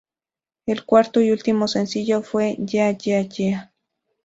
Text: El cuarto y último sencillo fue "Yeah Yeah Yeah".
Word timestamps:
El 0.65 0.83
cuarto 0.83 1.21
y 1.21 1.29
último 1.29 1.67
sencillo 1.67 2.23
fue 2.23 2.55
"Yeah 2.57 2.97
Yeah 2.97 3.21
Yeah". 3.29 3.71